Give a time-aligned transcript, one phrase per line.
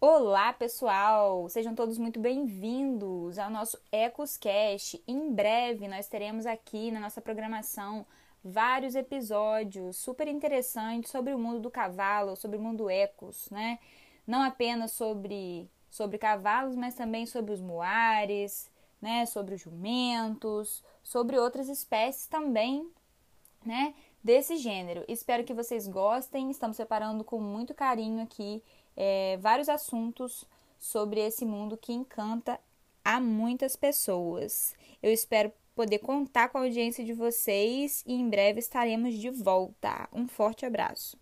[0.00, 1.48] Olá, pessoal!
[1.48, 5.02] Sejam todos muito bem-vindos ao nosso EcosCast.
[5.08, 8.06] Em breve nós teremos aqui na nossa programação
[8.44, 13.80] vários episódios super interessantes sobre o mundo do cavalo, sobre o mundo Ecos, né?
[14.24, 18.70] Não apenas sobre, sobre cavalos, mas também sobre os muares,
[19.02, 19.26] né?
[19.26, 22.88] Sobre os jumentos, sobre outras espécies também,
[23.66, 23.92] né?
[24.22, 25.04] Desse gênero.
[25.08, 26.52] Espero que vocês gostem.
[26.52, 28.62] Estamos preparando com muito carinho aqui
[29.00, 30.44] é, vários assuntos
[30.76, 32.58] sobre esse mundo que encanta
[33.04, 34.74] a muitas pessoas.
[35.00, 40.08] Eu espero poder contar com a audiência de vocês e em breve estaremos de volta.
[40.12, 41.16] Um forte abraço.